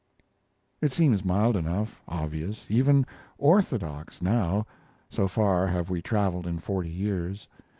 It 0.81 0.91
seems 0.91 1.23
mild 1.23 1.55
enough, 1.55 2.01
obvious, 2.07 2.65
even 2.69 3.05
orthodox, 3.37 4.19
now 4.19 4.65
so 5.11 5.27
far 5.27 5.67
have 5.67 5.91
we 5.91 6.01
traveled 6.01 6.47
in 6.47 6.57
forty 6.57 6.89
years. 6.89 7.47